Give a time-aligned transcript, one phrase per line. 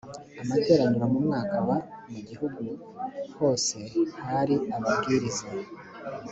[0.49, 1.77] materaniro mu mwaka wa
[2.11, 2.61] mu gihugu
[3.37, 3.77] hose
[4.25, 5.45] hari ababwiriza